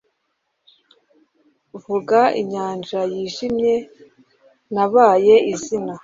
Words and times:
Vuga 1.83 2.19
inyanja 2.41 2.99
yijimye. 3.13 3.75
Nabaye 4.73 5.35
izina 5.53 5.93